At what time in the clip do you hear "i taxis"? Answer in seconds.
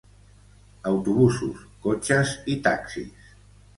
2.55-3.33